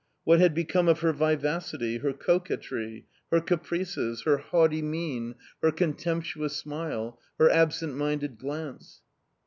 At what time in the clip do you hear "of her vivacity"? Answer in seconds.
0.87-1.99